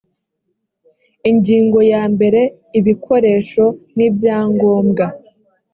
[1.29, 2.41] ingingo yambere
[2.79, 3.65] ibikoresho
[3.95, 5.05] n ibyangombwa